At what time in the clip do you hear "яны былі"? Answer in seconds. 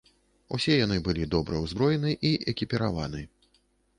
0.77-1.27